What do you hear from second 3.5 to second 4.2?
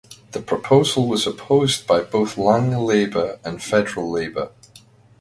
Federal